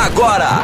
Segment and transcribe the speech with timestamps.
[0.00, 0.62] Agora,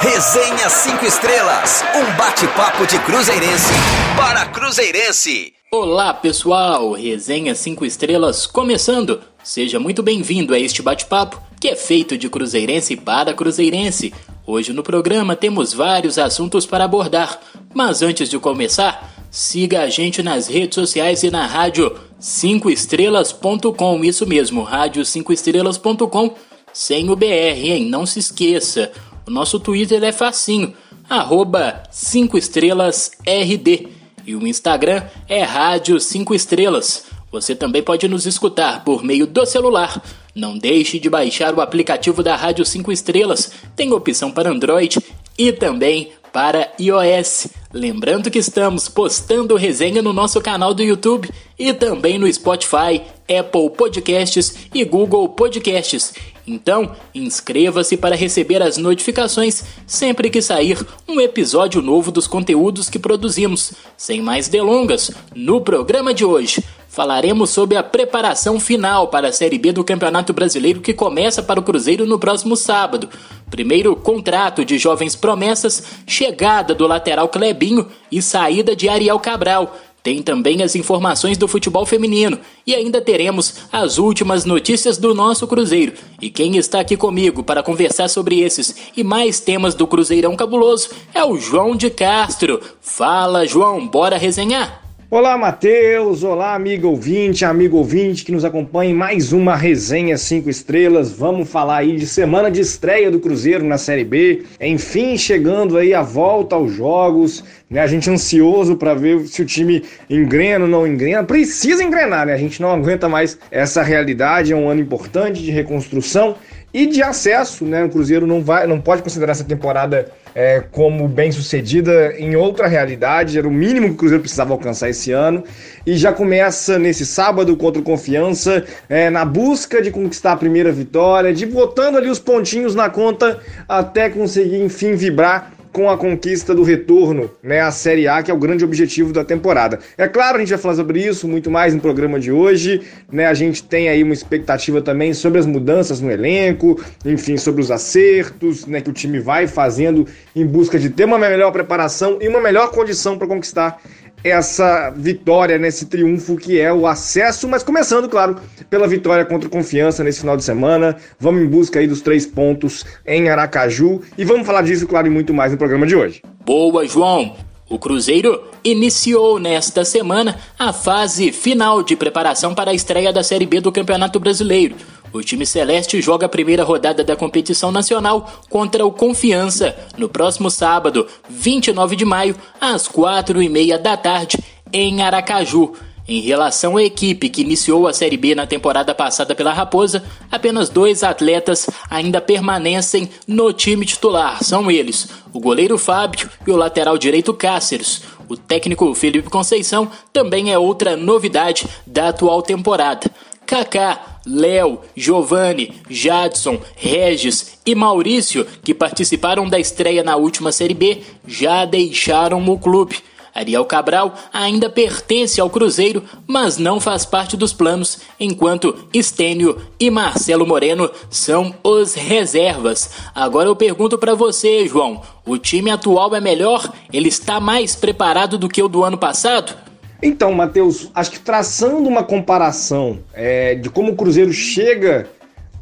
[0.00, 3.72] Resenha 5 Estrelas, um bate-papo de Cruzeirense
[4.16, 5.52] para Cruzeirense.
[5.72, 9.20] Olá pessoal, Resenha 5 Estrelas começando.
[9.42, 14.14] Seja muito bem-vindo a este bate-papo que é feito de Cruzeirense para Cruzeirense.
[14.46, 17.40] Hoje no programa temos vários assuntos para abordar,
[17.74, 24.24] mas antes de começar, siga a gente nas redes sociais e na rádio 5estrelas.com, isso
[24.26, 26.34] mesmo, rádio 5estrelas.com,
[26.78, 27.86] sem o BR, hein?
[27.86, 28.92] Não se esqueça.
[29.26, 30.72] O nosso Twitter é facinho,
[31.10, 33.88] arroba 5estrelasRD.
[34.24, 37.06] E o Instagram é Rádio 5 Estrelas.
[37.32, 40.00] Você também pode nos escutar por meio do celular.
[40.36, 43.50] Não deixe de baixar o aplicativo da Rádio 5 Estrelas.
[43.74, 45.00] Tem opção para Android
[45.36, 47.48] e também para iOS.
[47.72, 51.28] Lembrando que estamos postando resenha no nosso canal do YouTube
[51.58, 56.14] e também no Spotify, Apple Podcasts e Google Podcasts.
[56.46, 62.98] Então, inscreva-se para receber as notificações sempre que sair um episódio novo dos conteúdos que
[62.98, 63.74] produzimos.
[63.96, 66.64] Sem mais delongas, no programa de hoje
[66.98, 71.60] falaremos sobre a preparação final para a Série B do Campeonato Brasileiro que começa para
[71.60, 73.08] o Cruzeiro no próximo sábado.
[73.48, 79.76] Primeiro contrato de jovens promessas, chegada do lateral Clebinho e saída de Ariel Cabral.
[80.02, 85.46] Tem também as informações do futebol feminino e ainda teremos as últimas notícias do nosso
[85.46, 85.92] Cruzeiro.
[86.20, 90.90] E quem está aqui comigo para conversar sobre esses e mais temas do Cruzeirão Cabuloso
[91.14, 92.60] é o João de Castro.
[92.80, 94.87] Fala, João, bora resenhar?
[95.10, 96.22] Olá, Matheus!
[96.22, 101.10] Olá, amigo ouvinte, amigo ouvinte que nos acompanha em mais uma resenha 5 estrelas.
[101.10, 104.42] Vamos falar aí de semana de estreia do Cruzeiro na Série B.
[104.60, 107.80] Enfim, chegando aí a volta aos jogos, né?
[107.80, 111.24] A gente ansioso para ver se o time engrena ou não engrena.
[111.24, 112.34] Precisa engrenar, né?
[112.34, 114.52] A gente não aguenta mais essa realidade.
[114.52, 116.36] É um ano importante de reconstrução
[116.72, 117.84] e de acesso, né?
[117.84, 122.66] O Cruzeiro não vai, não pode considerar essa temporada é, como bem sucedida em outra
[122.66, 123.38] realidade.
[123.38, 125.42] Era o mínimo que o Cruzeiro precisava alcançar esse ano
[125.86, 130.70] e já começa nesse sábado contra o Confiança é, na busca de conquistar a primeira
[130.70, 136.52] vitória, de botando ali os pontinhos na conta até conseguir enfim vibrar com a conquista
[136.56, 139.78] do retorno né, à Série A, que é o grande objetivo da temporada.
[139.96, 142.82] É claro, a gente vai falar sobre isso muito mais no programa de hoje.
[143.12, 147.62] Né, a gente tem aí uma expectativa também sobre as mudanças no elenco, enfim, sobre
[147.62, 152.18] os acertos né, que o time vai fazendo em busca de ter uma melhor preparação
[152.20, 153.80] e uma melhor condição para conquistar
[154.22, 158.36] essa vitória, nesse triunfo que é o acesso, mas começando, claro,
[158.68, 160.96] pela vitória contra o Confiança nesse final de semana.
[161.18, 165.10] Vamos em busca aí dos três pontos em Aracaju e vamos falar disso, claro, e
[165.10, 166.22] muito mais no programa de hoje.
[166.44, 167.36] Boa, João!
[167.70, 173.44] O Cruzeiro iniciou nesta semana a fase final de preparação para a estreia da Série
[173.44, 174.74] B do Campeonato Brasileiro.
[175.12, 180.50] O time celeste joga a primeira rodada da competição nacional contra o Confiança no próximo
[180.50, 184.38] sábado, 29 de maio, às quatro e meia da tarde,
[184.72, 185.72] em Aracaju.
[186.06, 190.70] Em relação à equipe que iniciou a Série B na temporada passada pela Raposa, apenas
[190.70, 194.42] dois atletas ainda permanecem no time titular.
[194.42, 198.02] São eles, o goleiro Fábio e o lateral direito Cáceres.
[198.26, 203.10] O técnico Felipe Conceição também é outra novidade da atual temporada.
[203.44, 211.02] Kaká, Léo, Giovanni, Jadson, Regis e Maurício, que participaram da estreia na última Série B,
[211.26, 212.96] já deixaram o clube.
[213.34, 219.90] Ariel Cabral ainda pertence ao Cruzeiro, mas não faz parte dos planos, enquanto Estênio e
[219.90, 222.90] Marcelo Moreno são os reservas.
[223.14, 226.72] Agora eu pergunto para você, João: o time atual é melhor?
[226.92, 229.67] Ele está mais preparado do que o do ano passado?
[230.02, 235.06] Então, Matheus, acho que traçando uma comparação é, de como o Cruzeiro chega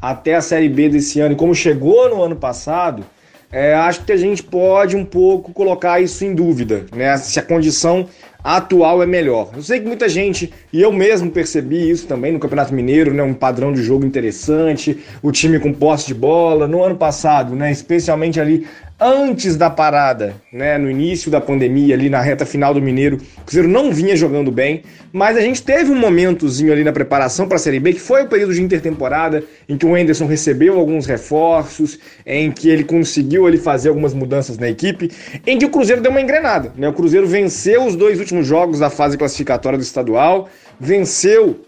[0.00, 3.04] até a Série B desse ano e como chegou no ano passado,
[3.50, 7.16] é, acho que a gente pode um pouco colocar isso em dúvida, né?
[7.16, 8.06] Se a condição
[8.44, 9.50] atual é melhor.
[9.56, 13.22] Eu sei que muita gente, e eu mesmo percebi isso também no Campeonato Mineiro, né?
[13.22, 16.68] Um padrão de jogo interessante, o time com posse de bola.
[16.68, 17.72] No ano passado, né?
[17.72, 18.66] Especialmente ali
[19.00, 23.44] antes da parada, né, no início da pandemia, ali na reta final do Mineiro, o
[23.44, 24.82] Cruzeiro não vinha jogando bem,
[25.12, 28.24] mas a gente teve um momentozinho ali na preparação para a Série B, que foi
[28.24, 33.46] o período de intertemporada, em que o Enderson recebeu alguns reforços, em que ele conseguiu
[33.46, 35.10] ali fazer algumas mudanças na equipe,
[35.46, 36.88] em que o Cruzeiro deu uma engrenada, né?
[36.88, 40.48] O Cruzeiro venceu os dois últimos jogos da fase classificatória do estadual,
[40.80, 41.60] venceu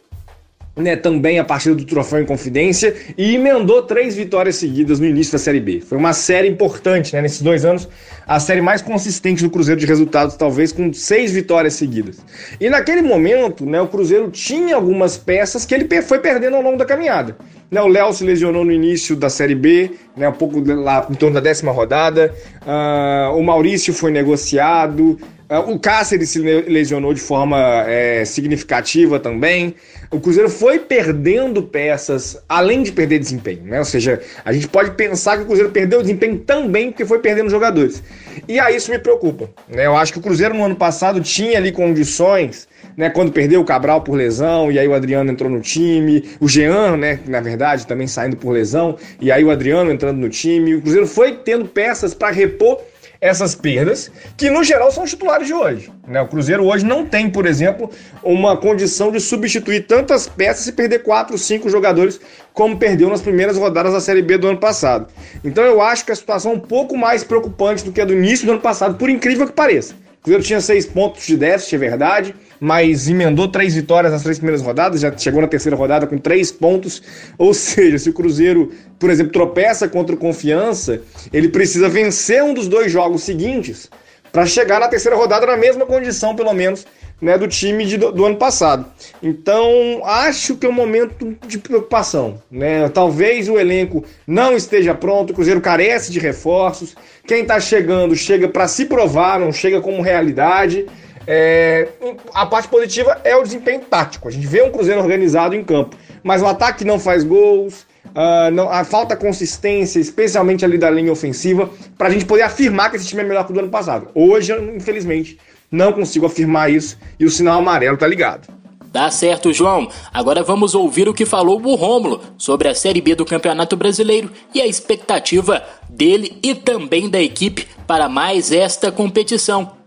[0.78, 5.32] né, também a partida do Troféu em Confidência e emendou três vitórias seguidas no início
[5.32, 5.80] da Série B.
[5.80, 7.88] Foi uma série importante, né, nesses dois anos,
[8.26, 12.18] a série mais consistente do Cruzeiro de resultados, talvez com seis vitórias seguidas.
[12.60, 16.78] E naquele momento, né, o Cruzeiro tinha algumas peças que ele foi perdendo ao longo
[16.78, 17.36] da caminhada.
[17.70, 21.14] Né, o Léo se lesionou no início da Série B, né, um pouco lá em
[21.14, 22.34] torno da décima rodada.
[22.62, 25.18] Uh, o Maurício foi negociado.
[25.50, 29.74] Uh, o Cáceres se lesionou de forma é, significativa também.
[30.10, 33.78] O Cruzeiro foi perdendo peças, além de perder desempenho, né?
[33.78, 37.50] Ou seja, a gente pode pensar que o Cruzeiro perdeu desempenho também porque foi perdendo
[37.50, 38.02] jogadores.
[38.48, 39.50] E aí isso me preocupa.
[39.68, 39.84] Né?
[39.84, 42.66] Eu acho que o Cruzeiro no ano passado tinha ali condições
[42.98, 46.48] né, quando perdeu o Cabral por lesão, e aí o Adriano entrou no time, o
[46.48, 50.74] Jean, né, na verdade, também saindo por lesão, e aí o Adriano entrando no time.
[50.74, 52.80] O Cruzeiro foi tendo peças para repor
[53.20, 55.92] essas perdas, que no geral são os titulares de hoje.
[56.08, 56.20] Né?
[56.20, 57.88] O Cruzeiro hoje não tem, por exemplo,
[58.22, 62.20] uma condição de substituir tantas peças e perder quatro, cinco jogadores
[62.52, 65.06] como perdeu nas primeiras rodadas da Série B do ano passado.
[65.44, 68.12] Então eu acho que a situação é um pouco mais preocupante do que a do
[68.12, 69.94] início do ano passado, por incrível que pareça.
[70.20, 74.38] O Cruzeiro tinha seis pontos de déficit, é verdade, mas emendou três vitórias nas três
[74.38, 77.02] primeiras rodadas, já chegou na terceira rodada com três pontos.
[77.38, 81.00] Ou seja, se o Cruzeiro, por exemplo, tropeça contra o Confiança,
[81.32, 83.90] ele precisa vencer um dos dois jogos seguintes
[84.32, 86.86] para chegar na terceira rodada na mesma condição, pelo menos,
[87.20, 88.86] né, do time de, do, do, ano passado.
[89.22, 92.40] Então, acho que é um momento de preocupação.
[92.50, 92.88] Né?
[92.88, 96.94] Talvez o elenco não esteja pronto, o Cruzeiro carece de reforços.
[97.26, 100.86] Quem está chegando chega para se provar, não chega como realidade.
[101.30, 101.88] É,
[102.32, 104.28] a parte positiva é o desempenho tático.
[104.28, 108.50] A gente vê um Cruzeiro organizado em campo, mas o ataque não faz gols, uh,
[108.50, 112.96] não, a falta consistência, especialmente ali da linha ofensiva, para a gente poder afirmar que
[112.96, 114.08] esse time é melhor que o do ano passado.
[114.14, 115.38] Hoje, infelizmente,
[115.70, 118.48] não consigo afirmar isso e o sinal amarelo tá ligado.
[118.90, 119.86] Tá certo, João.
[120.10, 124.30] Agora vamos ouvir o que falou o Rômulo sobre a Série B do Campeonato Brasileiro
[124.54, 129.77] e a expectativa dele e também da equipe para mais esta competição.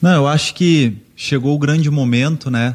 [0.00, 2.74] Não, eu acho que chegou o grande momento, né,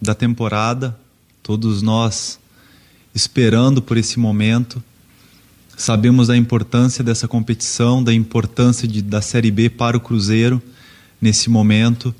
[0.00, 0.94] da temporada.
[1.42, 2.38] Todos nós
[3.14, 4.82] esperando por esse momento.
[5.74, 10.62] Sabemos da importância dessa competição, da importância de, da Série B para o Cruzeiro
[11.18, 12.14] nesse momento.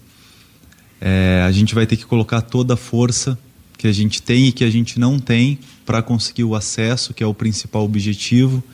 [1.03, 3.39] É, a gente vai ter que colocar toda a força
[3.77, 7.23] que a gente tem e que a gente não tem para conseguir o acesso, que
[7.23, 8.65] é o principal objetivo.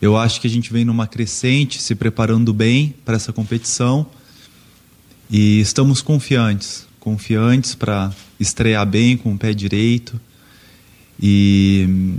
[0.00, 4.06] Eu acho que a gente vem numa crescente, se preparando bem para essa competição
[5.30, 10.20] e estamos confiantes, confiantes para estrear bem com o pé direito.
[11.20, 12.18] E hum,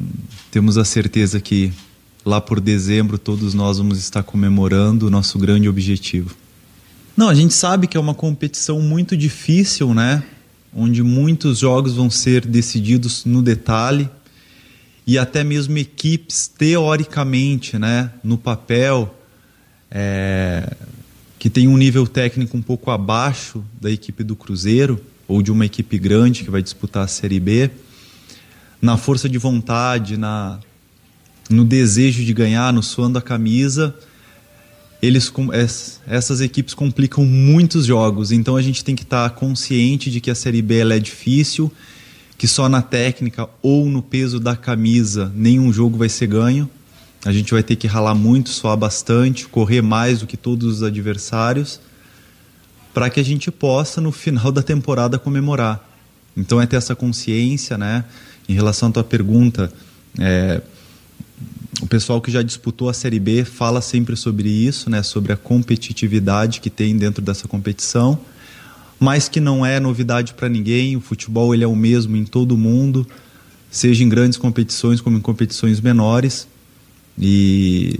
[0.51, 1.71] temos a certeza que
[2.25, 6.35] lá por dezembro todos nós vamos estar comemorando o nosso grande objetivo.
[7.15, 10.23] Não, a gente sabe que é uma competição muito difícil, né?
[10.73, 14.09] Onde muitos jogos vão ser decididos no detalhe
[15.07, 19.15] e até mesmo equipes teoricamente, né, no papel,
[19.91, 20.75] é,
[21.37, 25.65] que tem um nível técnico um pouco abaixo da equipe do Cruzeiro ou de uma
[25.65, 27.69] equipe grande que vai disputar a Série B,
[28.81, 30.59] na força de vontade, na
[31.49, 33.95] no desejo de ganhar, no suando a camisa,
[35.01, 35.31] eles
[36.07, 38.31] essas equipes complicam muitos jogos.
[38.31, 41.71] Então a gente tem que estar consciente de que a Série B é difícil,
[42.37, 46.69] que só na técnica ou no peso da camisa nenhum jogo vai ser ganho.
[47.25, 50.83] A gente vai ter que ralar muito, suar bastante, correr mais do que todos os
[50.83, 51.79] adversários,
[52.93, 55.89] para que a gente possa, no final da temporada, comemorar.
[56.37, 58.05] Então é ter essa consciência, né?
[58.47, 59.73] Em relação à tua pergunta,
[60.19, 60.61] é,
[61.81, 65.01] o pessoal que já disputou a Série B fala sempre sobre isso, né?
[65.01, 68.19] Sobre a competitividade que tem dentro dessa competição,
[68.99, 70.95] mas que não é novidade para ninguém.
[70.95, 73.07] O futebol ele é o mesmo em todo mundo,
[73.71, 76.47] seja em grandes competições como em competições menores.
[77.17, 77.99] E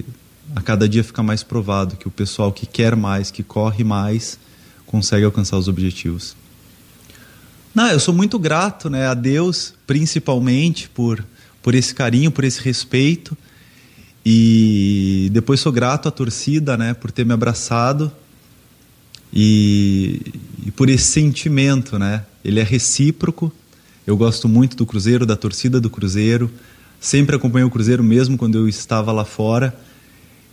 [0.56, 4.38] a cada dia fica mais provado que o pessoal que quer mais, que corre mais,
[4.86, 6.36] consegue alcançar os objetivos.
[7.74, 11.24] Não, eu sou muito grato, né, a Deus, principalmente por
[11.66, 13.36] por esse carinho, por esse respeito.
[14.24, 18.12] E depois sou grato à torcida, né, por ter me abraçado.
[19.34, 20.22] E,
[20.64, 22.24] e por esse sentimento, né?
[22.44, 23.52] Ele é recíproco.
[24.06, 26.52] Eu gosto muito do Cruzeiro, da torcida do Cruzeiro
[27.06, 29.78] sempre acompanhei o Cruzeiro mesmo quando eu estava lá fora.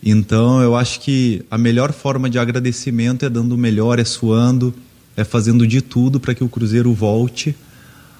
[0.05, 4.75] Então eu acho que a melhor forma de agradecimento é dando o melhor, é suando,
[5.17, 7.57] é fazendo de tudo para que o Cruzeiro volte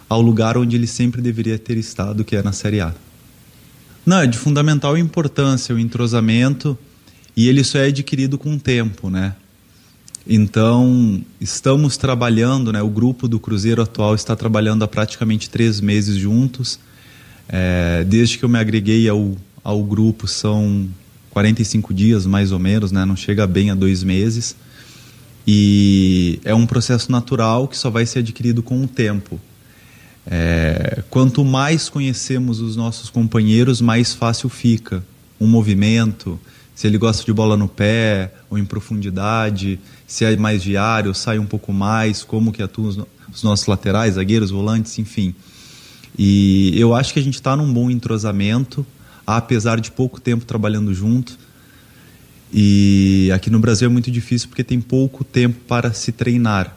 [0.09, 2.95] ao lugar onde ele sempre deveria ter estado, que é na Série A.
[4.05, 6.77] Não, é de fundamental importância o entrosamento
[7.37, 9.35] e ele só é adquirido com o tempo, né?
[10.27, 12.81] Então, estamos trabalhando, né?
[12.81, 16.79] O grupo do Cruzeiro atual está trabalhando há praticamente três meses juntos
[17.49, 20.89] é, desde que eu me agreguei ao, ao grupo, são
[21.31, 23.05] 45 dias mais ou menos, né?
[23.05, 24.57] não chega bem a dois meses.
[25.47, 29.41] E é um processo natural que só vai ser adquirido com o tempo.
[30.25, 35.03] É, quanto mais conhecemos os nossos companheiros, mais fácil fica
[35.41, 36.39] um movimento,
[36.75, 41.39] se ele gosta de bola no pé ou em profundidade, se é mais diário, sai
[41.39, 45.35] um pouco mais, como que atuam os nossos laterais, zagueiros, volantes, enfim.
[46.19, 48.87] E eu acho que a gente está num bom entrosamento,
[49.27, 51.39] apesar de pouco tempo trabalhando junto.
[52.53, 56.77] E aqui no Brasil é muito difícil porque tem pouco tempo para se treinar.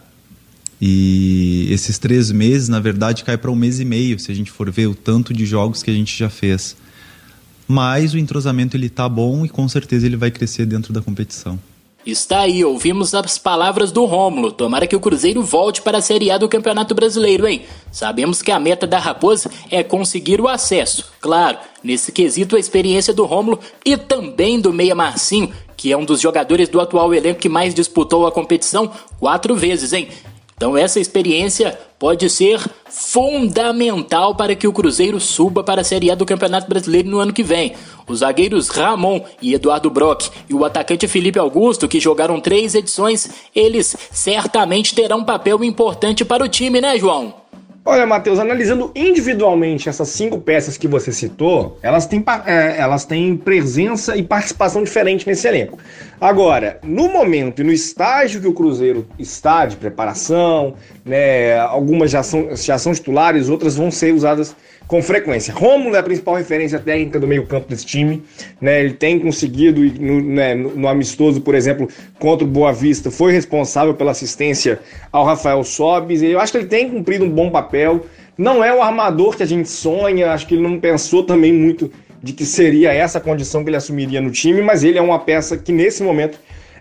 [0.79, 4.51] E esses três meses, na verdade, cai para um mês e meio, se a gente
[4.51, 6.75] for ver o tanto de jogos que a gente já fez.
[7.67, 11.59] Mas o entrosamento ele tá bom e com certeza ele vai crescer dentro da competição.
[12.05, 14.51] Está aí, ouvimos as palavras do Rômulo.
[14.51, 17.63] Tomara que o Cruzeiro volte para a Série A do Campeonato Brasileiro, hein?
[17.91, 21.11] Sabemos que a meta da Raposa é conseguir o acesso.
[21.19, 26.05] Claro, nesse quesito a experiência do Rômulo e também do Meia Marcinho, que é um
[26.05, 30.07] dos jogadores do atual elenco que mais disputou a competição quatro vezes, hein?
[30.55, 36.15] Então essa experiência pode ser fundamental para que o Cruzeiro suba para a Série A
[36.15, 37.73] do Campeonato Brasileiro no ano que vem.
[38.07, 43.29] Os zagueiros Ramon e Eduardo Brock e o atacante Felipe Augusto, que jogaram três edições,
[43.53, 47.44] eles certamente terão um papel importante para o time, né, João?
[47.87, 53.37] Olha, Matheus, analisando individualmente essas cinco peças que você citou, elas têm, é, elas têm
[53.37, 55.77] presença e participação diferente nesse elenco.
[56.19, 60.73] Agora, no momento e no estágio que o Cruzeiro está de preparação,
[61.05, 64.55] né, algumas já são, já são titulares, outras vão ser usadas
[64.87, 65.53] com frequência.
[65.53, 68.23] Romulo é a principal referência técnica do meio-campo desse time.
[68.61, 68.81] Né?
[68.81, 71.87] Ele tem conseguido, no, né, no, amistoso, por exemplo,
[72.19, 74.79] contra o Boa Vista, foi responsável pela assistência
[75.11, 76.21] ao Rafael Sobis.
[76.21, 78.05] Eu acho que ele tem cumprido um bom papel.
[78.37, 81.91] Não é o armador que a gente sonha, acho que ele não pensou também muito
[82.21, 85.57] de que seria essa condição que ele assumiria no time, mas ele é uma peça
[85.57, 86.39] que nesse momento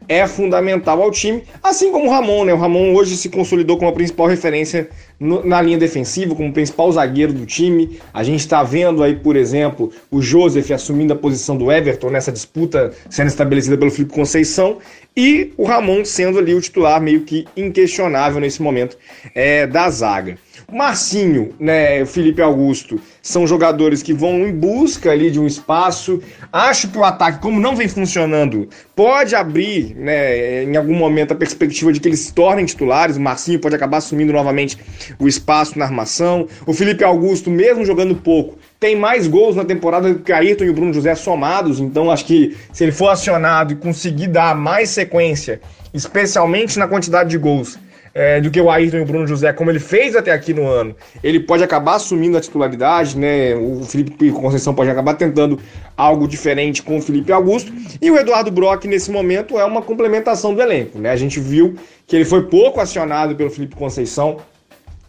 [0.09, 2.55] é fundamental ao time, assim como o Ramon, né?
[2.55, 7.33] O Ramon hoje se consolidou como a principal referência na linha defensiva, como principal zagueiro
[7.33, 7.99] do time.
[8.13, 12.33] A gente está vendo aí, por exemplo, o Joseph assumindo a posição do Everton nessa
[12.33, 14.79] disputa sendo estabelecida pelo Felipe Conceição
[15.17, 18.99] e o Ramon sendo ali o titular meio que inquestionável nesse momento
[19.35, 20.37] é, da zaga.
[20.67, 26.23] O Marcinho, né, Felipe Augusto, são jogadores que vão em busca ali de um espaço.
[26.53, 31.37] Acho que o ataque, como não vem funcionando, pode abrir, né, em algum momento a
[31.37, 33.17] perspectiva de que eles se tornem titulares.
[33.17, 34.79] O Marcinho pode acabar assumindo novamente
[35.19, 36.47] o espaço na armação.
[36.67, 40.71] O Felipe Augusto, mesmo jogando pouco, tem mais gols na temporada do que Ayrton e
[40.71, 41.81] o Bruno José somados.
[41.81, 45.61] Então acho que se ele for acionado e conseguir dar mais sequência,
[45.93, 47.79] especialmente na quantidade de gols
[48.15, 50.67] é, do que o Ayrton e o Bruno José, como ele fez até aqui no
[50.69, 53.57] ano, ele pode acabar assumindo a titularidade, né?
[53.57, 55.59] O Felipe Conceição pode acabar tentando
[55.97, 57.73] algo diferente com o Felipe Augusto.
[58.01, 61.11] E o Eduardo Brock, nesse momento, é uma complementação do elenco, né?
[61.11, 61.75] A gente viu
[62.07, 64.37] que ele foi pouco acionado pelo Felipe Conceição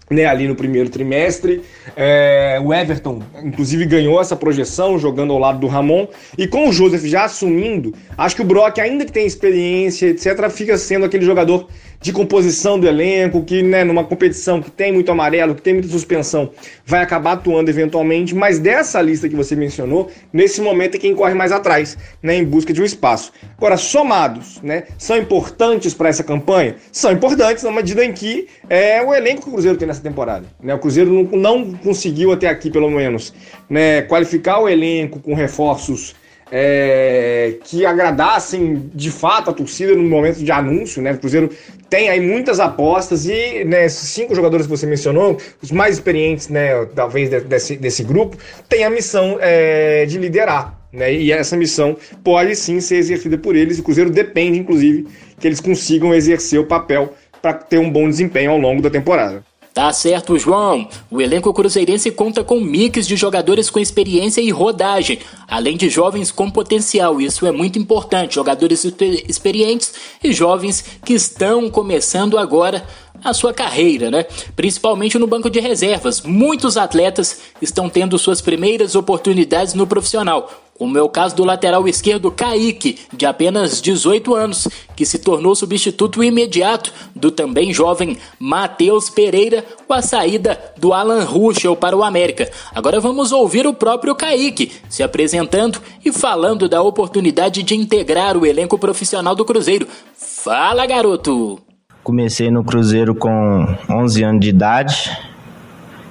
[0.10, 1.64] né, ali no primeiro trimestre.
[1.96, 6.08] É, o Everton, inclusive, ganhou essa projeção jogando ao lado do Ramon.
[6.38, 10.50] E com o Joseph já assumindo, acho que o Brock, ainda que tenha experiência, etc.,
[10.50, 11.68] fica sendo aquele jogador
[12.06, 15.90] de composição do elenco, que né, numa competição que tem muito amarelo, que tem muita
[15.90, 16.52] suspensão,
[16.86, 21.34] vai acabar atuando eventualmente, mas dessa lista que você mencionou, nesse momento é quem corre
[21.34, 23.32] mais atrás, né, em busca de um espaço.
[23.58, 26.76] Agora, somados, né, são importantes para essa campanha?
[26.92, 30.46] São importantes na medida em que é o elenco que o Cruzeiro tem nessa temporada.
[30.62, 30.76] Né?
[30.76, 33.34] O Cruzeiro não, não conseguiu até aqui, pelo menos,
[33.68, 36.14] né, qualificar o elenco com reforços
[36.52, 41.14] é, que agradassem de fato a torcida no momento de anúncio, né?
[41.14, 41.50] O Cruzeiro
[41.90, 46.50] tem aí muitas apostas e né, esses cinco jogadores que você mencionou, os mais experientes,
[46.50, 48.38] né, talvez desse, desse grupo,
[48.68, 50.80] têm a missão é, de liderar.
[50.92, 53.80] Né, e essa missão pode sim ser exercida por eles.
[53.80, 55.08] O Cruzeiro depende, inclusive,
[55.40, 59.44] que eles consigam exercer o papel para ter um bom desempenho ao longo da temporada.
[59.76, 60.88] Tá certo, João.
[61.12, 66.32] O elenco cruzeirense conta com mix de jogadores com experiência e rodagem, além de jovens
[66.32, 67.20] com potencial.
[67.20, 68.36] Isso é muito importante.
[68.36, 72.88] Jogadores experientes e jovens que estão começando agora
[73.22, 74.26] a sua carreira, né?
[74.56, 76.22] Principalmente no banco de reservas.
[76.22, 81.88] Muitos atletas estão tendo suas primeiras oportunidades no profissional, como é o caso do lateral
[81.88, 89.10] esquerdo Kaique, de apenas 18 anos, que se tornou substituto imediato do também jovem Matheus
[89.10, 92.52] Pereira com a saída do Alan Ruschel para o América.
[92.74, 98.46] Agora vamos ouvir o próprio Kaique se apresentando e falando da oportunidade de integrar o
[98.46, 99.88] elenco profissional do Cruzeiro.
[100.18, 101.58] Fala, garoto!
[102.04, 105.18] Comecei no Cruzeiro com 11 anos de idade,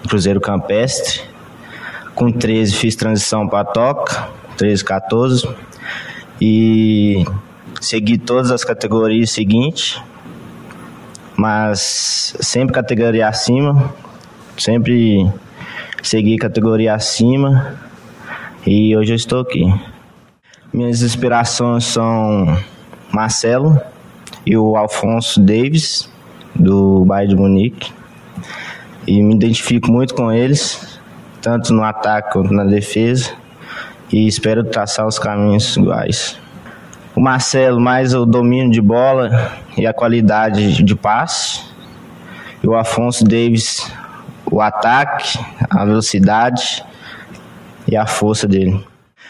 [0.08, 1.20] Cruzeiro Campestre.
[2.14, 5.48] Com 13 fiz transição para toca, 13, 14.
[6.40, 7.24] E
[7.80, 10.00] segui todas as categorias seguintes,
[11.36, 13.92] mas sempre categoria acima.
[14.56, 15.30] sempre
[16.02, 17.76] segui categoria acima
[18.66, 19.64] e hoje eu estou aqui.
[20.72, 22.58] Minhas inspirações são
[23.12, 23.80] Marcelo
[24.46, 26.10] e o Alfonso Davis,
[26.54, 27.92] do Bayern de Munique.
[29.06, 30.98] E me identifico muito com eles,
[31.40, 33.32] tanto no ataque quanto na defesa,
[34.12, 36.38] e espero traçar os caminhos iguais.
[37.14, 41.62] O Marcelo, mais o domínio de bola e a qualidade de passe.
[42.62, 43.92] E o Afonso Davis,
[44.50, 45.38] o ataque,
[45.70, 46.84] a velocidade
[47.86, 48.84] e a força dele.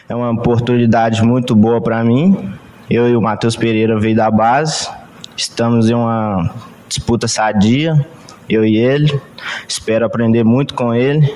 [0.09, 2.53] É uma oportunidade muito boa para mim.
[2.89, 4.89] Eu e o Matheus Pereira veio da base.
[5.37, 6.51] Estamos em uma
[6.89, 8.07] disputa sadia,
[8.49, 9.21] eu e ele.
[9.67, 11.35] Espero aprender muito com ele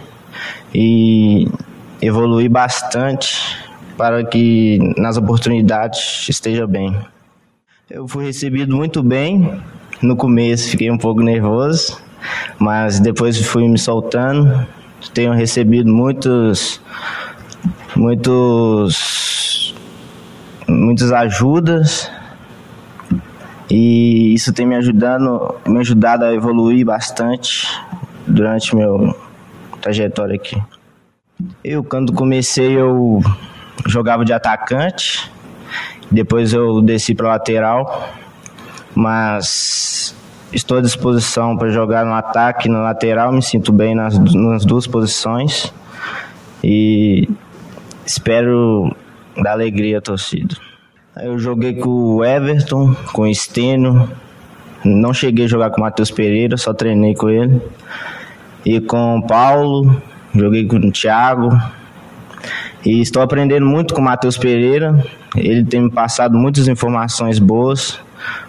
[0.75, 1.49] e
[2.01, 3.59] evoluir bastante
[3.97, 6.97] para que nas oportunidades esteja bem.
[7.91, 9.61] Eu fui recebido muito bem.
[10.01, 12.01] No começo fiquei um pouco nervoso,
[12.59, 14.67] mas depois fui me soltando.
[15.13, 16.81] Tenho recebido muitos
[17.97, 19.75] muitos
[20.69, 22.11] muitas ajudas
[23.71, 27.67] e isso tem me ajudando, me ajudado a evoluir bastante
[28.27, 29.17] durante meu
[29.81, 30.57] trajetória aqui.
[31.63, 33.21] Eu quando comecei eu
[33.87, 35.31] jogava de atacante,
[36.11, 38.09] depois eu desci para lateral,
[38.95, 40.15] mas
[40.53, 44.87] estou à disposição para jogar no ataque no lateral, me sinto bem nas, nas duas
[44.87, 45.73] posições
[46.65, 47.29] e
[48.05, 48.95] espero
[49.41, 50.57] dar alegria à torcida.
[51.21, 54.09] Eu joguei com o Everton, com o Stênio.
[54.85, 57.61] Não cheguei a jogar com o Matheus Pereira, só treinei com ele.
[58.65, 60.01] E com o Paulo,
[60.39, 61.51] joguei com o Thiago.
[62.85, 65.05] E estou aprendendo muito com o Matheus Pereira.
[65.37, 68.01] Ele tem me passado muitas informações boas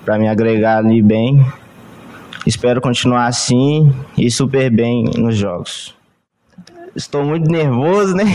[0.06, 1.46] para me agregar ali bem.
[2.46, 5.96] Espero continuar assim e super bem nos jogos.
[6.96, 8.26] Estou muito nervoso, né?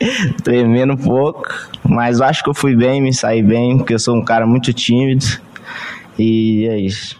[0.42, 1.48] Tremendo um pouco.
[1.84, 4.72] Mas acho que eu fui bem, me saí bem, porque eu sou um cara muito
[4.72, 5.26] tímido.
[6.18, 7.19] E é isso.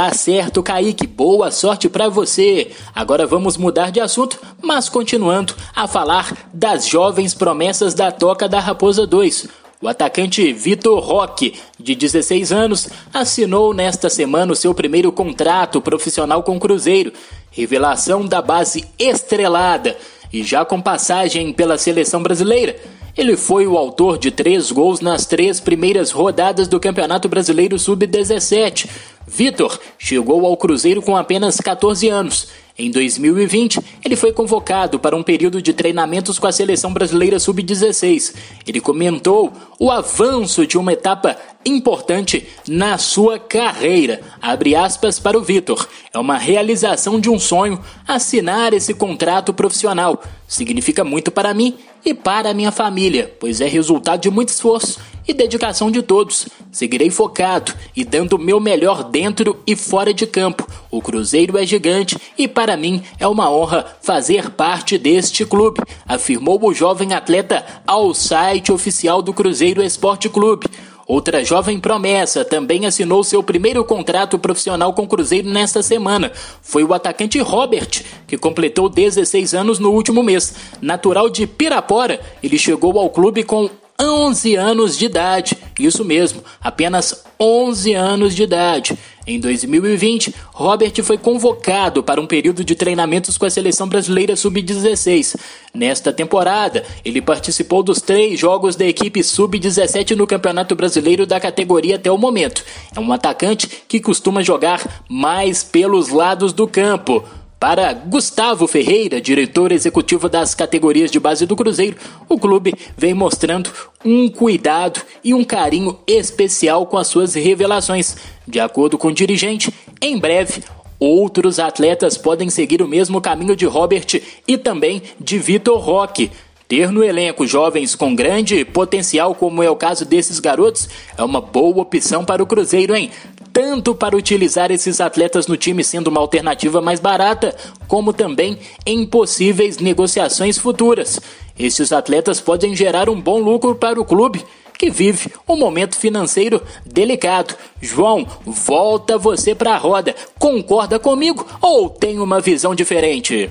[0.00, 1.06] Tá certo, Kaique.
[1.06, 2.70] Boa sorte para você.
[2.94, 8.58] Agora vamos mudar de assunto, mas continuando a falar das jovens promessas da Toca da
[8.58, 9.46] Raposa 2.
[9.78, 16.42] O atacante Vitor Roque, de 16 anos, assinou nesta semana o seu primeiro contrato profissional
[16.42, 17.12] com o Cruzeiro.
[17.50, 19.98] Revelação da base estrelada
[20.32, 22.74] e já com passagem pela seleção brasileira.
[23.20, 28.88] Ele foi o autor de três gols nas três primeiras rodadas do Campeonato Brasileiro Sub-17.
[29.26, 32.48] Vitor chegou ao Cruzeiro com apenas 14 anos
[32.80, 38.34] em 2020, ele foi convocado para um período de treinamentos com a seleção brasileira sub-16.
[38.66, 44.20] Ele comentou o avanço de uma etapa importante na sua carreira.
[44.40, 45.88] Abre aspas para o Vitor.
[46.12, 50.22] É uma realização de um sonho assinar esse contrato profissional.
[50.48, 54.98] Significa muito para mim e para a minha família, pois é resultado de muito esforço
[55.26, 56.48] e dedicação de todos.
[56.72, 60.66] Seguirei focado e dando o meu melhor dentro e fora de campo.
[60.90, 66.60] O Cruzeiro é gigante e para mim é uma honra fazer parte deste clube, afirmou
[66.62, 70.66] o jovem atleta ao site oficial do Cruzeiro Esporte Clube.
[71.10, 76.30] Outra jovem promessa também assinou seu primeiro contrato profissional com o Cruzeiro nesta semana.
[76.62, 80.54] Foi o atacante Robert, que completou 16 anos no último mês.
[80.80, 83.68] Natural de Pirapora, ele chegou ao clube com
[84.00, 85.58] 11 anos de idade.
[85.80, 88.96] Isso mesmo, apenas 11 anos de idade.
[89.30, 95.36] Em 2020, Robert foi convocado para um período de treinamentos com a seleção brasileira sub-16.
[95.72, 101.94] Nesta temporada, ele participou dos três jogos da equipe sub-17 no Campeonato Brasileiro da categoria
[101.94, 102.64] até o momento.
[102.92, 107.22] É um atacante que costuma jogar mais pelos lados do campo.
[107.60, 111.94] Para Gustavo Ferreira, diretor executivo das categorias de base do Cruzeiro,
[112.26, 113.70] o clube vem mostrando
[114.02, 118.16] um cuidado e um carinho especial com as suas revelações.
[118.48, 119.70] De acordo com o dirigente,
[120.00, 120.64] em breve
[120.98, 124.06] outros atletas podem seguir o mesmo caminho de Robert
[124.48, 126.30] e também de Vitor Roque.
[126.66, 131.42] Ter no elenco jovens com grande potencial, como é o caso desses garotos, é uma
[131.42, 133.10] boa opção para o Cruzeiro, hein?
[133.52, 137.54] Tanto para utilizar esses atletas no time sendo uma alternativa mais barata,
[137.86, 141.20] como também em possíveis negociações futuras.
[141.58, 144.44] Esses atletas podem gerar um bom lucro para o clube,
[144.78, 147.54] que vive um momento financeiro delicado.
[147.82, 150.14] João, volta você para a roda.
[150.38, 153.50] Concorda comigo ou tem uma visão diferente?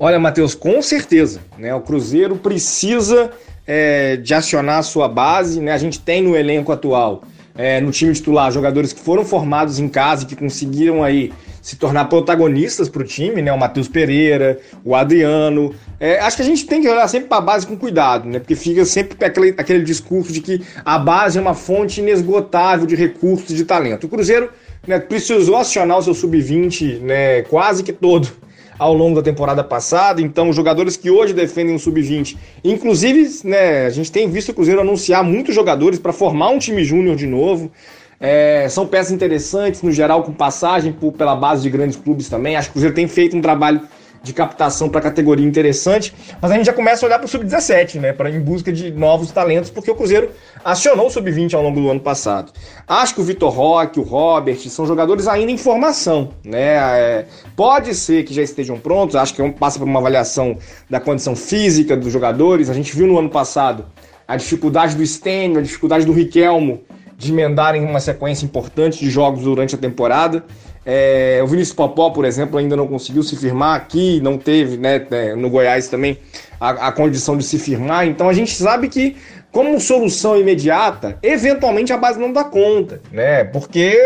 [0.00, 1.40] Olha, Matheus, com certeza.
[1.56, 1.72] Né?
[1.72, 3.30] O Cruzeiro precisa
[3.64, 5.60] é, de acionar a sua base.
[5.60, 5.70] Né?
[5.70, 7.22] A gente tem no elenco atual
[7.56, 11.76] é, no time titular jogadores que foram formados em casa e que conseguiram aí se
[11.76, 13.50] tornar protagonistas para o time, né?
[13.50, 15.74] O Matheus Pereira, o Adriano.
[15.98, 18.38] É, acho que a gente tem que olhar sempre para a base com cuidado, né?
[18.38, 22.94] Porque fica sempre aquele, aquele discurso de que a base é uma fonte inesgotável de
[22.94, 24.04] recursos de talento.
[24.04, 24.50] O Cruzeiro
[24.86, 28.43] né, precisou acionar o seu sub-20 né, quase que todo
[28.78, 30.20] ao longo da temporada passada.
[30.20, 34.54] Então, os jogadores que hoje defendem o sub-20, inclusive, né, a gente tem visto o
[34.54, 37.70] Cruzeiro anunciar muitos jogadores para formar um time júnior de novo.
[38.20, 42.56] É, são peças interessantes, no geral, com passagem por, pela base de grandes clubes também.
[42.56, 43.80] Acho que o Cruzeiro tem feito um trabalho
[44.24, 48.00] de captação para categoria interessante, mas a gente já começa a olhar para o sub-17,
[48.00, 50.30] né, para em busca de novos talentos, porque o Cruzeiro
[50.64, 52.50] acionou o sub-20 ao longo do ano passado.
[52.88, 56.76] Acho que o Vitor Roque, o Robert são jogadores ainda em formação, né?
[56.98, 60.56] É, pode ser que já estejam prontos, acho que é passa por uma avaliação
[60.88, 62.70] da condição física dos jogadores.
[62.70, 63.84] A gente viu no ano passado
[64.26, 66.80] a dificuldade do Stênio, a dificuldade do Riquelmo
[67.16, 70.44] de emendarem uma sequência importante de jogos durante a temporada.
[70.86, 75.06] É, o Vinícius Popó, por exemplo, ainda não conseguiu se firmar aqui, não teve, né,
[75.10, 76.18] é, no Goiás também,
[76.60, 78.06] a, a, condição de se firmar.
[78.06, 79.16] Então a gente sabe que
[79.54, 83.44] como solução imediata, eventualmente a base não dá conta, né?
[83.44, 83.96] Porque,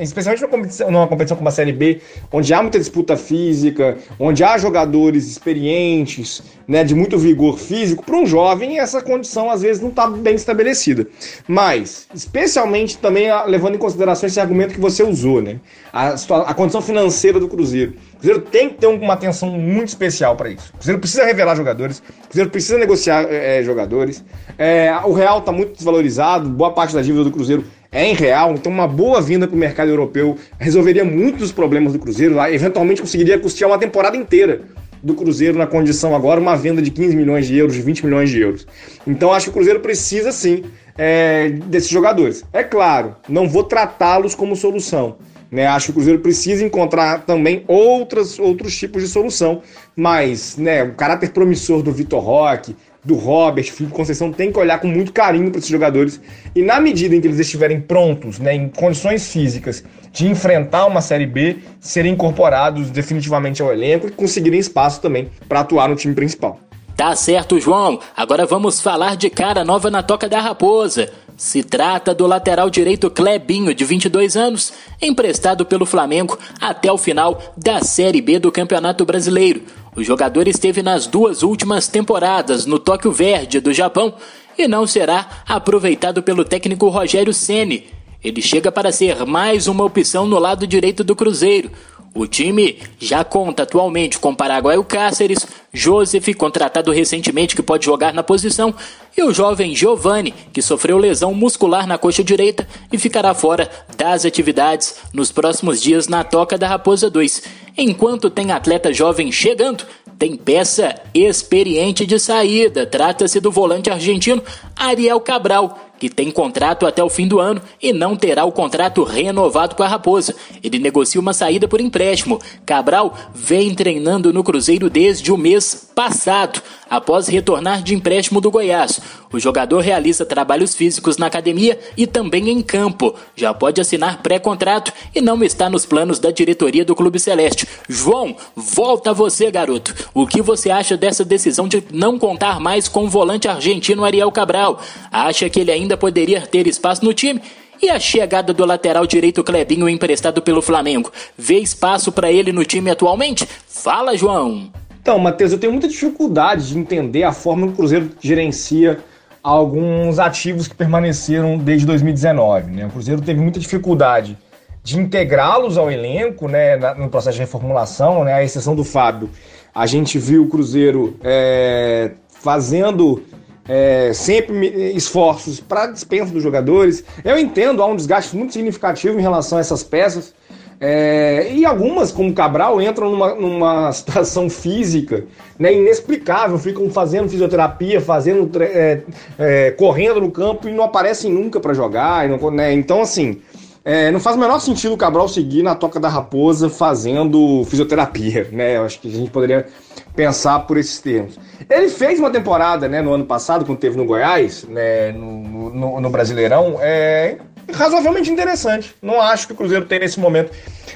[0.00, 2.00] especialmente numa competição, numa competição como a Série B,
[2.32, 8.16] onde há muita disputa física, onde há jogadores experientes, né, de muito vigor físico, para
[8.16, 11.06] um jovem essa condição às vezes não está bem estabelecida.
[11.46, 15.60] Mas, especialmente também levando em consideração esse argumento que você usou, né?
[15.92, 16.14] A,
[16.48, 17.94] a condição financeira do Cruzeiro.
[18.20, 20.68] O Cruzeiro tem que ter uma atenção muito especial para isso.
[20.74, 24.22] O Cruzeiro precisa revelar jogadores, o Cruzeiro precisa negociar é, jogadores.
[24.58, 28.14] É, é, o real está muito desvalorizado, boa parte da dívida do Cruzeiro é em
[28.14, 33.00] real, então uma boa vinda para o mercado europeu resolveria muitos problemas do Cruzeiro, eventualmente
[33.00, 34.60] conseguiria custear uma temporada inteira
[35.02, 38.28] do Cruzeiro na condição agora, uma venda de 15 milhões de euros, de 20 milhões
[38.28, 38.66] de euros.
[39.06, 40.64] Então acho que o Cruzeiro precisa sim
[40.98, 42.44] é, desses jogadores.
[42.52, 45.16] É claro, não vou tratá-los como solução.
[45.50, 45.66] Né?
[45.66, 49.62] Acho que o Cruzeiro precisa encontrar também outras, outros tipos de solução,
[49.96, 54.78] mas né, o caráter promissor do Vitor Roque, do Robert, Felipe Conceição, tem que olhar
[54.78, 56.20] com muito carinho para esses jogadores.
[56.54, 59.82] E na medida em que eles estiverem prontos, né, em condições físicas
[60.12, 65.60] de enfrentar uma Série B, serem incorporados definitivamente ao elenco e conseguirem espaço também para
[65.60, 66.60] atuar no time principal.
[67.00, 67.98] Tá certo, João.
[68.14, 71.10] Agora vamos falar de cara nova na Toca da Raposa.
[71.34, 77.40] Se trata do lateral direito Clebinho, de 22 anos, emprestado pelo Flamengo até o final
[77.56, 79.62] da Série B do Campeonato Brasileiro.
[79.96, 84.12] O jogador esteve nas duas últimas temporadas no Tóquio Verde do Japão
[84.58, 87.86] e não será aproveitado pelo técnico Rogério Ceni.
[88.22, 91.70] Ele chega para ser mais uma opção no lado direito do Cruzeiro,
[92.14, 98.22] o time já conta atualmente com Paraguaio Cáceres, Joseph, contratado recentemente que pode jogar na
[98.22, 98.74] posição,
[99.16, 104.24] e o jovem Giovanni, que sofreu lesão muscular na coxa direita e ficará fora das
[104.24, 107.42] atividades nos próximos dias na Toca da Raposa 2.
[107.76, 109.86] Enquanto tem atleta jovem chegando,
[110.18, 112.84] tem peça experiente de saída.
[112.84, 114.42] Trata-se do volante argentino
[114.76, 119.04] Ariel Cabral, que tem contrato até o fim do ano e não terá o contrato
[119.04, 120.34] renovado com a Raposa.
[120.64, 122.40] Ele negocia uma saída por empréstimo.
[122.64, 129.00] Cabral vem treinando no Cruzeiro desde o mês passado, após retornar de empréstimo do Goiás.
[129.32, 133.14] O jogador realiza trabalhos físicos na academia e também em campo.
[133.36, 137.68] Já pode assinar pré-contrato e não está nos planos da diretoria do Clube Celeste.
[137.88, 139.94] João, volta você, garoto.
[140.12, 144.32] O que você acha dessa decisão de não contar mais com o volante argentino Ariel
[144.32, 144.80] Cabral?
[145.12, 147.42] Acha que ele ainda ainda poderia ter espaço no time.
[147.82, 151.10] E a chegada do lateral direito Clebinho emprestado pelo Flamengo?
[151.36, 153.48] Vê espaço para ele no time atualmente?
[153.66, 154.70] Fala, João!
[155.00, 158.98] Então, Matheus, eu tenho muita dificuldade de entender a forma que o Cruzeiro gerencia
[159.42, 162.70] alguns ativos que permaneceram desde 2019.
[162.70, 162.86] Né?
[162.86, 164.36] O Cruzeiro teve muita dificuldade
[164.82, 169.30] de integrá-los ao elenco né, no processo de reformulação, né, à exceção do Fábio.
[169.74, 173.22] A gente viu o Cruzeiro é, fazendo
[173.70, 177.04] é, sempre esforços para dispensa dos jogadores.
[177.24, 180.34] Eu entendo, há um desgaste muito significativo em relação a essas peças.
[180.80, 185.24] É, e algumas, como Cabral, entram numa, numa situação física
[185.56, 189.02] né, inexplicável, ficam fazendo fisioterapia, fazendo é,
[189.38, 192.28] é, correndo no campo e não aparecem nunca para jogar.
[192.28, 193.40] Não, né, então, assim,
[193.84, 198.48] é, não faz o menor sentido o Cabral seguir na toca da raposa fazendo fisioterapia.
[198.52, 198.76] Né?
[198.76, 199.66] Eu acho que a gente poderia
[200.14, 201.38] pensar por esses termos.
[201.68, 206.00] Ele fez uma temporada né, no ano passado, quando teve no Goiás, né, no, no,
[206.00, 207.38] no Brasileirão, é,
[207.72, 208.94] razoavelmente interessante.
[209.00, 210.52] Não acho que o Cruzeiro tem nesse momento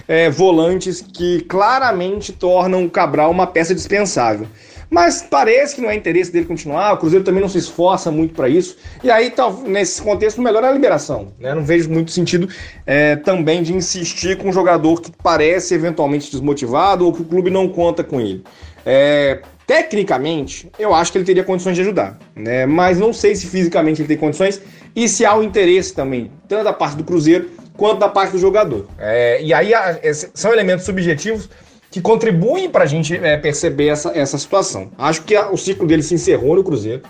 [0.06, 4.46] é, volantes que claramente tornam o Cabral uma peça dispensável.
[4.90, 8.34] Mas parece que não é interesse dele continuar, o Cruzeiro também não se esforça muito
[8.34, 8.76] para isso.
[9.02, 11.32] E aí, tá, nesse contexto, melhor é a liberação.
[11.38, 11.54] Né?
[11.54, 12.48] Não vejo muito sentido
[12.86, 17.50] é, também de insistir com um jogador que parece eventualmente desmotivado ou que o clube
[17.50, 18.44] não conta com ele.
[18.86, 22.66] É, tecnicamente, eu acho que ele teria condições de ajudar, né?
[22.66, 24.60] mas não sei se fisicamente ele tem condições
[24.94, 28.38] e se há o interesse também, tanto da parte do Cruzeiro quanto da parte do
[28.38, 28.86] jogador.
[28.98, 29.72] É, e aí
[30.34, 31.48] são elementos subjetivos
[31.94, 34.90] que contribuem para a gente é, perceber essa, essa situação.
[34.98, 37.02] Acho que a, o ciclo dele se encerrou no Cruzeiro.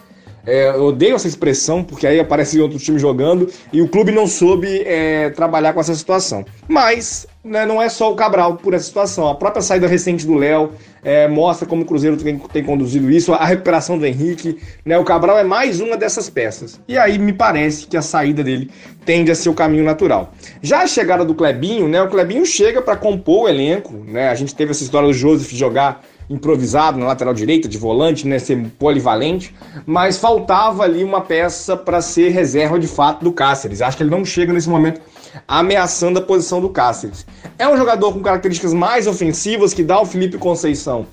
[0.47, 4.27] É, eu odeio essa expressão, porque aí aparece outro time jogando e o clube não
[4.27, 6.45] soube é, trabalhar com essa situação.
[6.69, 9.29] Mas né, não é só o Cabral por essa situação.
[9.29, 13.35] A própria saída recente do Léo é, mostra como o Cruzeiro tem, tem, conduzido isso,
[13.35, 14.59] a recuperação do Henrique.
[14.85, 16.81] Né, o Cabral é mais uma dessas peças.
[16.89, 18.71] E aí me parece que a saída dele
[19.05, 20.33] tende a ser o caminho natural.
[20.63, 23.93] Já a chegada do Clebinho, né, o Clebinho chega para compor o elenco.
[23.93, 28.27] Né, a gente teve essa história do Joseph jogar improvisado na lateral direita, de volante,
[28.27, 29.55] né, ser polivalente,
[29.85, 33.83] mas faltava ali uma peça para ser reserva de fato do Cáceres.
[33.83, 35.03] Acho que ele não chega nesse momento
[35.47, 37.27] ameaçando a posição do Cáceres.
[37.59, 41.07] É um jogador com características mais ofensivas que dá ao Felipe Conceição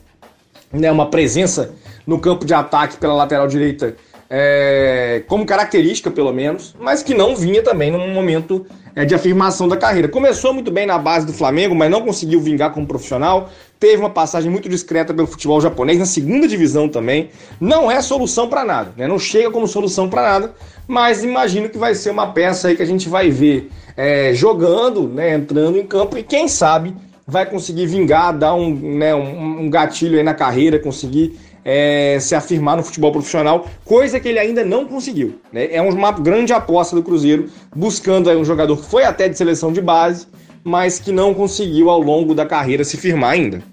[0.71, 1.73] né, uma presença
[2.05, 3.95] no campo de ataque pela lateral direita
[4.29, 9.67] é, como característica, pelo menos, mas que não vinha também num momento é, de afirmação
[9.67, 10.07] da carreira.
[10.07, 13.49] Começou muito bem na base do Flamengo, mas não conseguiu vingar como profissional.
[13.81, 17.31] Teve uma passagem muito discreta pelo futebol japonês, na segunda divisão também.
[17.59, 19.07] Não é solução para nada, né?
[19.07, 20.53] não chega como solução para nada,
[20.87, 25.07] mas imagino que vai ser uma peça aí que a gente vai ver é, jogando,
[25.07, 29.69] né, entrando em campo e quem sabe vai conseguir vingar, dar um, né, um, um
[29.71, 34.63] gatilho aí na carreira, conseguir é, se afirmar no futebol profissional, coisa que ele ainda
[34.63, 35.39] não conseguiu.
[35.51, 35.73] Né?
[35.73, 39.81] É uma grande aposta do Cruzeiro, buscando um jogador que foi até de seleção de
[39.81, 40.27] base,
[40.63, 43.63] mas que não conseguiu ao longo da carreira se firmar ainda.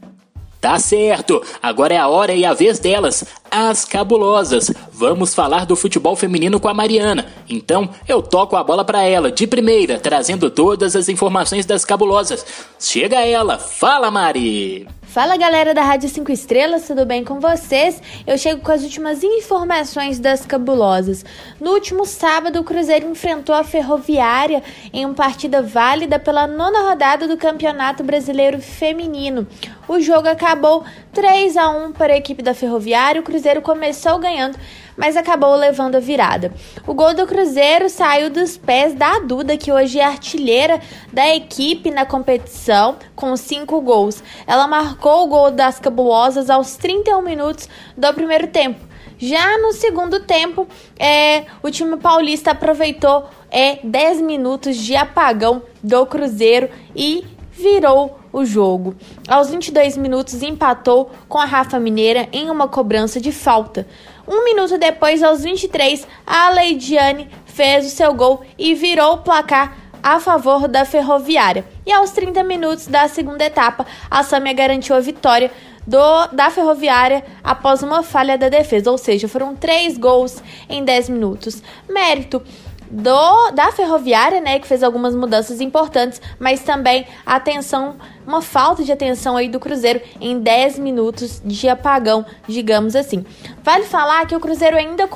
[0.60, 4.72] Tá certo, agora é a hora e a vez delas, as cabulosas.
[4.92, 7.26] Vamos falar do futebol feminino com a Mariana.
[7.48, 12.44] Então, eu toco a bola para ela de primeira, trazendo todas as informações das cabulosas.
[12.76, 14.97] Chega ela, fala Mari!
[15.08, 18.00] Fala galera da Rádio 5 Estrelas, tudo bem com vocês?
[18.26, 21.24] Eu chego com as últimas informações das cabulosas.
[21.58, 27.26] No último sábado, o Cruzeiro enfrentou a Ferroviária em uma partida válida pela nona rodada
[27.26, 29.46] do Campeonato Brasileiro Feminino.
[29.88, 33.22] O jogo acabou 3 a 1 para a equipe da Ferroviária.
[33.22, 34.58] O Cruzeiro começou ganhando,
[34.98, 36.52] mas acabou levando a virada.
[36.86, 40.80] O gol do Cruzeiro saiu dos pés da Duda, que hoje é artilheira
[41.12, 44.22] da equipe na competição, com cinco gols.
[44.46, 48.88] Ela marcou o gol das cabulosas aos 31 minutos do primeiro tempo.
[49.18, 50.66] Já no segundo tempo,
[50.98, 57.24] é, o time paulista aproveitou é, 10 minutos de apagão do Cruzeiro e
[57.58, 58.94] virou o jogo.
[59.26, 63.86] Aos 22 minutos, empatou com a Rafa Mineira em uma cobrança de falta.
[64.26, 69.76] Um minuto depois, aos 23, a Leidiane fez o seu gol e virou o placar
[70.02, 71.64] a favor da Ferroviária.
[71.84, 75.50] E aos 30 minutos da segunda etapa, a Samia garantiu a vitória
[75.86, 81.08] do, da Ferroviária após uma falha da defesa, ou seja, foram três gols em 10
[81.08, 81.62] minutos.
[81.88, 82.42] Mérito
[82.90, 87.96] do da Ferroviária, né, que fez algumas mudanças importantes, mas também atenção,
[88.26, 93.24] uma falta de atenção aí do Cruzeiro em 10 minutos de apagão, digamos assim.
[93.62, 95.08] Vale falar que o Cruzeiro ainda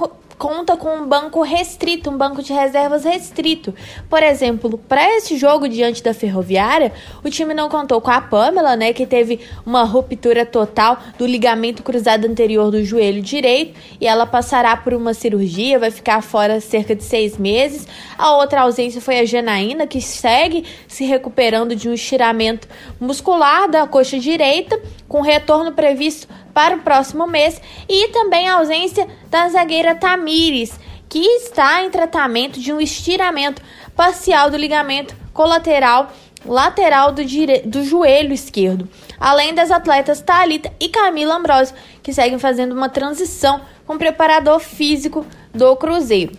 [0.42, 3.72] conta com um banco restrito, um banco de reservas restrito.
[4.10, 8.74] Por exemplo, para esse jogo diante da Ferroviária, o time não contou com a Pamela,
[8.74, 14.26] né, que teve uma ruptura total do ligamento cruzado anterior do joelho direito e ela
[14.26, 17.86] passará por uma cirurgia, vai ficar fora cerca de seis meses.
[18.18, 22.66] A outra ausência foi a Janaína, que segue se recuperando de um estiramento
[22.98, 29.06] muscular da coxa direita, com retorno previsto para o próximo mês, e também a ausência
[29.30, 33.62] da zagueira Tamires, que está em tratamento de um estiramento
[33.94, 36.10] parcial do ligamento colateral
[36.44, 37.62] lateral do, dire...
[37.64, 38.88] do joelho esquerdo,
[39.18, 44.58] além das atletas Talita e Camila Ambrosio, que seguem fazendo uma transição com o preparador
[44.58, 46.32] físico do Cruzeiro.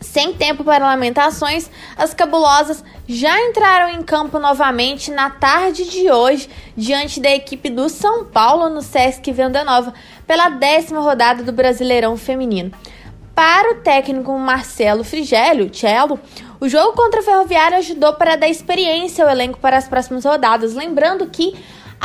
[0.00, 6.50] Sem tempo para lamentações, as cabulosas já entraram em campo novamente na tarde de hoje,
[6.76, 9.94] diante da equipe do São Paulo no Sesc Venda Nova,
[10.26, 12.72] pela décima rodada do Brasileirão Feminino.
[13.34, 16.18] Para o técnico Marcelo Frigélio, Cello,
[16.58, 20.74] o jogo contra a Ferroviária ajudou para dar experiência ao elenco para as próximas rodadas,
[20.74, 21.54] lembrando que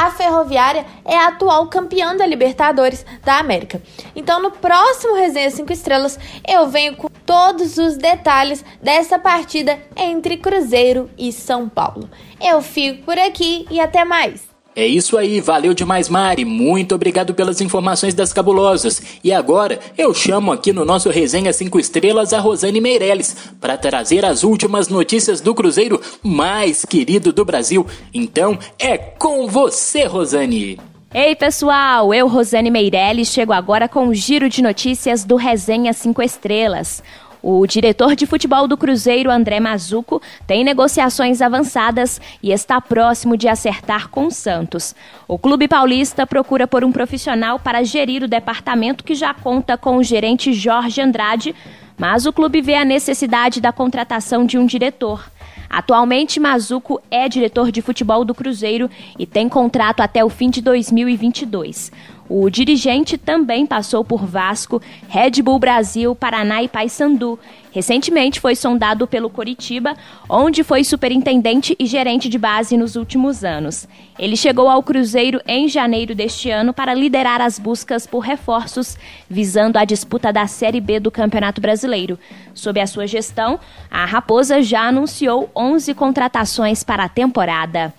[0.02, 3.80] a Ferroviária é a atual campeã da Libertadores da América.
[4.16, 10.38] Então, no próximo Resenha 5 Estrelas, eu venho com todos os detalhes dessa partida entre
[10.38, 12.10] Cruzeiro e São Paulo.
[12.42, 14.51] Eu fico por aqui e até mais!
[14.74, 16.46] É isso aí, valeu demais, Mari.
[16.46, 19.02] Muito obrigado pelas informações das cabulosas.
[19.22, 24.24] E agora eu chamo aqui no nosso Resenha 5 Estrelas a Rosane Meirelles para trazer
[24.24, 27.86] as últimas notícias do Cruzeiro mais querido do Brasil.
[28.14, 30.80] Então é com você, Rosane.
[31.14, 32.14] Ei, pessoal!
[32.14, 37.04] Eu, Rosane Meirelles, chego agora com o giro de notícias do Resenha 5 Estrelas.
[37.44, 43.48] O diretor de futebol do Cruzeiro, André Mazuco, tem negociações avançadas e está próximo de
[43.48, 44.94] acertar com o Santos.
[45.28, 49.98] O clube paulista procura por um profissional para gerir o departamento que já conta com
[49.98, 51.56] o gerente Jorge Andrade,
[51.98, 55.28] mas o clube vê a necessidade da contratação de um diretor.
[55.72, 60.62] Atualmente, Mazuco é diretor de futebol do Cruzeiro e tem contrato até o fim de
[60.62, 61.92] 2022.
[62.34, 67.38] O dirigente também passou por Vasco, Red Bull Brasil, Paraná e Paysandu.
[67.74, 69.98] Recentemente foi sondado pelo Coritiba,
[70.30, 73.86] onde foi superintendente e gerente de base nos últimos anos.
[74.18, 78.98] Ele chegou ao Cruzeiro em janeiro deste ano para liderar as buscas por reforços,
[79.30, 82.18] visando a disputa da Série B do Campeonato Brasileiro.
[82.54, 87.94] Sob a sua gestão, a Raposa já anunciou 11 contratações para a temporada.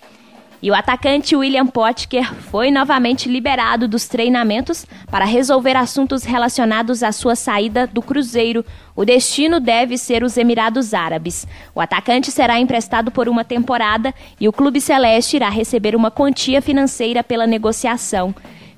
[0.63, 7.11] E o atacante William Potker foi novamente liberado dos treinamentos para resolver assuntos relacionados à
[7.11, 8.65] sua saída do Cruzeiro.
[8.95, 11.49] O destino deve ser os Emirados Árabes.
[11.75, 16.63] O atacante será emprestado por uma temporada e o Clube Celeste irá receber uma quantia
[16.63, 18.33] financeira pela negociação.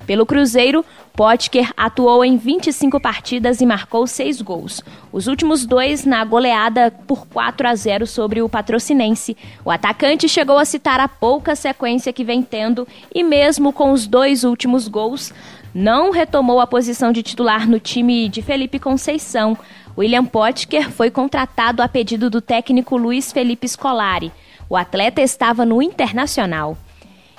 [0.05, 4.81] Pelo Cruzeiro, Potker atuou em 25 partidas e marcou seis gols.
[5.11, 9.35] Os últimos dois na goleada por 4 a 0 sobre o patrocinense.
[9.63, 14.05] O atacante chegou a citar a pouca sequência que vem tendo e, mesmo com os
[14.05, 15.33] dois últimos gols,
[15.73, 19.57] não retomou a posição de titular no time de Felipe Conceição.
[19.97, 24.31] William Potker foi contratado a pedido do técnico Luiz Felipe Scolari.
[24.69, 26.77] O atleta estava no Internacional.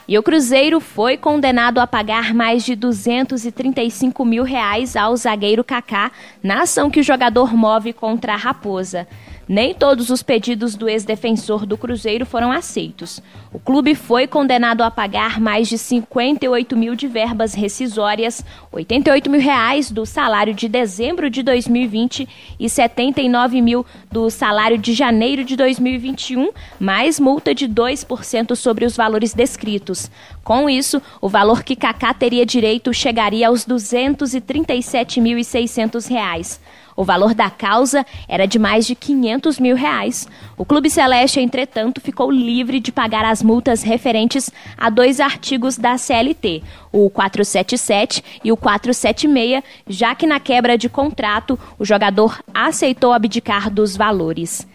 [0.08, 6.12] E o Cruzeiro foi condenado a pagar mais de 235 mil reais ao zagueiro Kaká
[6.40, 9.08] na ação que o jogador move contra a Raposa.
[9.48, 13.22] Nem todos os pedidos do ex-defensor do Cruzeiro foram aceitos.
[13.52, 19.40] O clube foi condenado a pagar mais de 58 mil de verbas rescisórias, 88 mil
[19.40, 22.28] reais do salário de dezembro de 2020
[22.58, 28.96] e 79 mil do salário de janeiro de 2021, mais multa de 2% sobre os
[28.96, 30.10] valores descritos.
[30.42, 36.60] Com isso, o valor que Kaká teria direito chegaria aos 237.600 reais.
[36.96, 40.26] O valor da causa era de mais de 500 mil reais.
[40.56, 45.98] O Clube Celeste, entretanto, ficou livre de pagar as multas referentes a dois artigos da
[45.98, 53.12] CLT, o 477 e o 476, já que na quebra de contrato o jogador aceitou
[53.12, 54.66] abdicar dos valores.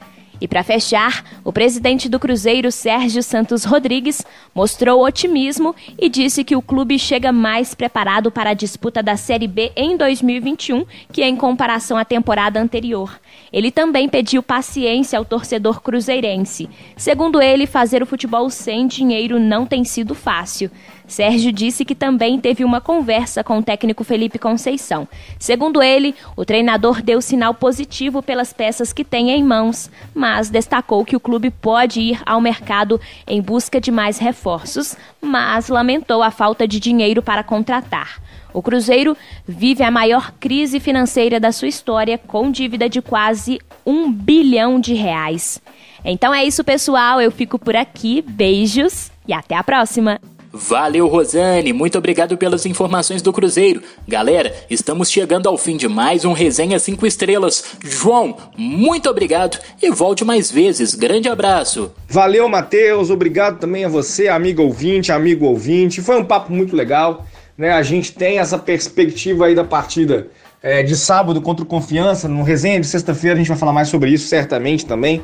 [0.41, 4.25] E para fechar, o presidente do Cruzeiro, Sérgio Santos Rodrigues,
[4.55, 9.47] mostrou otimismo e disse que o clube chega mais preparado para a disputa da Série
[9.47, 13.19] B em 2021 que em comparação à temporada anterior.
[13.53, 16.67] Ele também pediu paciência ao torcedor cruzeirense.
[16.97, 20.71] Segundo ele, fazer o futebol sem dinheiro não tem sido fácil.
[21.11, 25.07] Sérgio disse que também teve uma conversa com o técnico Felipe Conceição.
[25.37, 31.03] Segundo ele, o treinador deu sinal positivo pelas peças que tem em mãos, mas destacou
[31.03, 36.31] que o clube pode ir ao mercado em busca de mais reforços, mas lamentou a
[36.31, 38.21] falta de dinheiro para contratar.
[38.53, 44.09] O Cruzeiro vive a maior crise financeira da sua história, com dívida de quase um
[44.11, 45.61] bilhão de reais.
[46.05, 47.21] Então é isso, pessoal.
[47.21, 48.21] Eu fico por aqui.
[48.21, 50.19] Beijos e até a próxima!
[50.53, 51.71] Valeu, Rosane.
[51.71, 53.81] Muito obrigado pelas informações do Cruzeiro.
[54.05, 57.77] Galera, estamos chegando ao fim de mais um Resenha 5 Estrelas.
[57.81, 60.93] João, muito obrigado e volte mais vezes.
[60.93, 61.93] Grande abraço.
[62.09, 63.09] Valeu, Matheus.
[63.09, 66.01] Obrigado também a você, amigo ouvinte, amigo ouvinte.
[66.01, 67.25] Foi um papo muito legal.
[67.57, 67.71] Né?
[67.71, 70.27] A gente tem essa perspectiva aí da partida
[70.61, 72.27] é, de sábado contra o Confiança.
[72.27, 75.23] No Resenha de sexta-feira a gente vai falar mais sobre isso, certamente também.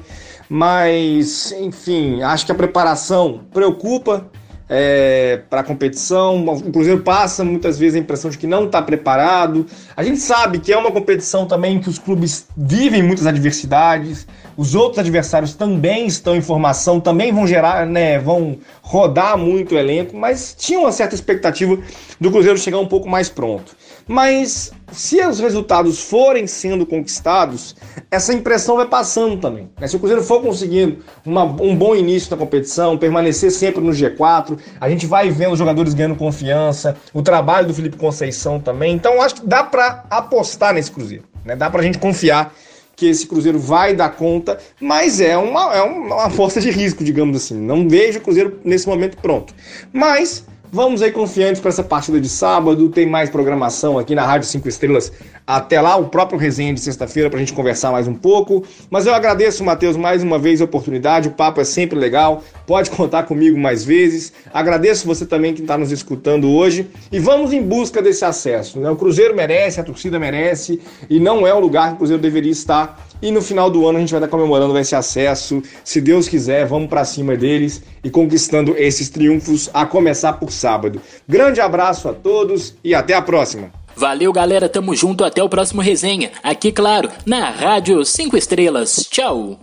[0.50, 4.26] Mas, enfim, acho que a preparação preocupa
[4.69, 6.45] é, para a competição.
[6.45, 9.65] O Cruzeiro passa muitas vezes a impressão de que não está preparado.
[9.95, 14.27] A gente sabe que é uma competição também que os clubes vivem muitas adversidades.
[14.58, 19.77] Os outros adversários também estão em formação, também vão gerar, né, vão rodar muito o
[19.77, 21.77] elenco, mas tinha uma certa expectativa
[22.19, 23.77] do Cruzeiro chegar um pouco mais pronto.
[24.08, 27.75] Mas se os resultados forem sendo conquistados,
[28.10, 29.69] essa impressão vai passando também.
[29.79, 29.87] Né?
[29.87, 34.58] Se o Cruzeiro for conseguindo uma, um bom início na competição, permanecer sempre no G4,
[34.79, 38.95] a gente vai vendo os jogadores ganhando confiança, o trabalho do Felipe Conceição também.
[38.95, 41.25] Então acho que dá para apostar nesse Cruzeiro.
[41.43, 41.55] Né?
[41.55, 42.53] Dá para a gente confiar
[42.95, 47.37] que esse Cruzeiro vai dar conta, mas é uma, é uma aposta de risco, digamos
[47.37, 47.55] assim.
[47.55, 49.53] Não vejo o Cruzeiro nesse momento pronto.
[49.93, 52.90] Mas Vamos aí confiantes para essa partida de sábado.
[52.90, 55.13] Tem mais programação aqui na Rádio 5 Estrelas.
[55.46, 58.65] Até lá, o próprio resenha de sexta-feira para a gente conversar mais um pouco.
[58.90, 61.30] Mas eu agradeço, Matheus, mais uma vez a oportunidade.
[61.30, 62.44] O papo é sempre legal.
[62.65, 64.34] Pode contar comigo mais vezes.
[64.54, 66.90] Agradeço você também que está nos escutando hoje.
[67.13, 68.78] E vamos em busca desse acesso.
[68.78, 68.90] Né?
[68.90, 70.82] O Cruzeiro merece, a torcida merece.
[71.10, 73.06] E não é o lugar que o Cruzeiro deveria estar.
[73.22, 75.62] E no final do ano a gente vai estar comemorando esse acesso.
[75.84, 81.02] Se Deus quiser, vamos para cima deles e conquistando esses triunfos a começar por sábado.
[81.28, 83.72] Grande abraço a todos e até a próxima.
[83.96, 84.70] Valeu, galera.
[84.70, 85.24] Tamo junto.
[85.24, 86.32] Até o próximo resenha.
[86.44, 89.08] Aqui, claro, na Rádio 5 Estrelas.
[89.10, 89.60] Tchau.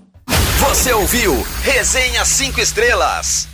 [0.59, 1.33] Você ouviu
[1.63, 3.54] Resenha 5 Estrelas.